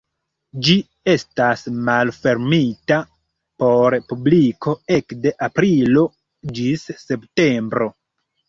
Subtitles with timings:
[0.67, 0.75] Ĝi
[1.11, 2.97] estas malfermita
[3.65, 6.07] por publiko ekde aprilo
[6.57, 7.93] ĝis septembro.